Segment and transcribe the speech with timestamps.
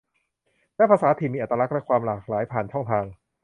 [0.75, 3.05] และภาษาถิ่นที่มีอัตลักษณ์และความหลากหลายผ่านช่องทาง